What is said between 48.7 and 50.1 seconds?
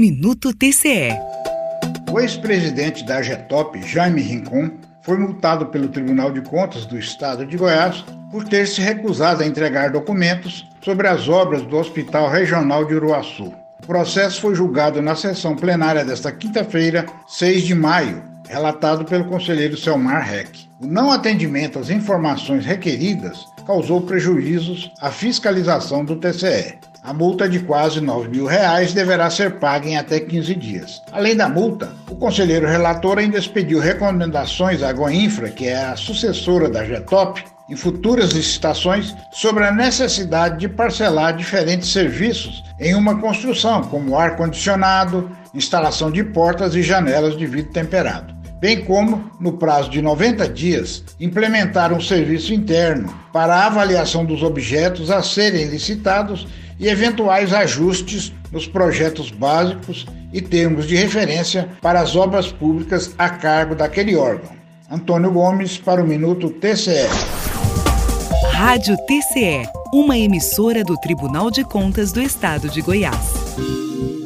como, no prazo de